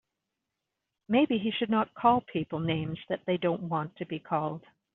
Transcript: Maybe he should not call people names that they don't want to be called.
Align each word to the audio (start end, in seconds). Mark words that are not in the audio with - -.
Maybe 1.07 1.37
he 1.37 1.51
should 1.51 1.69
not 1.69 1.93
call 1.93 2.21
people 2.21 2.57
names 2.59 2.97
that 3.07 3.23
they 3.27 3.37
don't 3.37 3.69
want 3.69 3.95
to 3.97 4.05
be 4.07 4.17
called. 4.17 4.63